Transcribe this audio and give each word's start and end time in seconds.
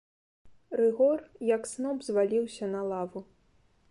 Рыгор 0.79 1.19
як 1.55 1.69
сноп 1.73 1.97
зваліўся 2.09 2.65
на 2.75 2.81
лаву. 2.93 3.19